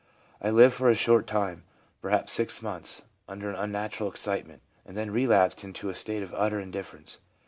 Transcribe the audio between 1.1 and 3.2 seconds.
time, perhaps six months,